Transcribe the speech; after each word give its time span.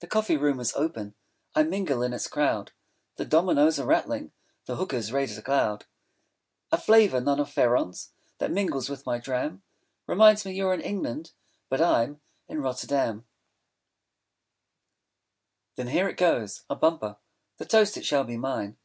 The 0.00 0.06
coffee 0.10 0.36
room 0.36 0.58
is 0.58 0.74
open, 0.74 1.14
I 1.54 1.62
mingle 1.62 2.02
in 2.02 2.12
its 2.12 2.26
crowd; 2.26 2.72
The 3.18 3.24
dominoes 3.24 3.78
are 3.78 3.86
rattling, 3.86 4.32
The 4.66 4.74
hookahs 4.74 5.12
raise 5.12 5.38
a 5.38 5.42
cloud; 5.42 5.84
A 6.72 6.76
flavour, 6.76 7.20
none 7.20 7.38
of 7.38 7.48
Fearon's, 7.48 8.10
45 8.38 8.38
That 8.38 8.50
mingles 8.50 8.88
with 8.90 9.06
my 9.06 9.18
dram, 9.18 9.62
Reminds 10.08 10.44
me 10.44 10.54
you're 10.54 10.74
in 10.74 10.80
England, 10.80 11.34
But 11.68 11.80
I'm 11.80 12.20
in 12.48 12.62
Rotterdam, 12.62 13.28
Then 15.76 15.86
here 15.86 16.08
it 16.08 16.16
goes, 16.16 16.64
a 16.68 16.74
bumper, 16.74 17.16
The 17.58 17.64
toast 17.64 17.96
it 17.96 18.04
shall 18.04 18.24
be 18.24 18.36
mine. 18.36 18.76